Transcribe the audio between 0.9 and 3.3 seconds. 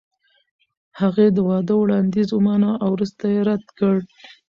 هغې د واده وړاندیز ومانه او وروسته